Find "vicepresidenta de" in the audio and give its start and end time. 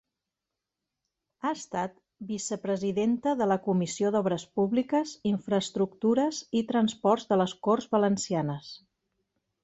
2.29-3.47